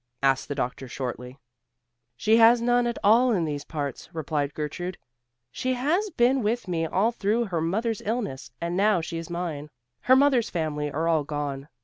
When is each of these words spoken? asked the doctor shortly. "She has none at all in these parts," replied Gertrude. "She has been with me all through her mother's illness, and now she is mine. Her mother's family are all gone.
asked 0.23 0.47
the 0.47 0.55
doctor 0.55 0.87
shortly. 0.87 1.37
"She 2.17 2.37
has 2.37 2.59
none 2.59 2.87
at 2.87 2.97
all 3.03 3.31
in 3.33 3.45
these 3.45 3.63
parts," 3.65 4.09
replied 4.13 4.55
Gertrude. 4.55 4.97
"She 5.51 5.73
has 5.75 6.09
been 6.09 6.41
with 6.41 6.67
me 6.67 6.87
all 6.87 7.11
through 7.11 7.45
her 7.45 7.61
mother's 7.61 8.01
illness, 8.01 8.49
and 8.59 8.75
now 8.75 9.01
she 9.01 9.19
is 9.19 9.29
mine. 9.29 9.69
Her 9.99 10.15
mother's 10.15 10.49
family 10.49 10.89
are 10.89 11.07
all 11.07 11.23
gone. 11.23 11.67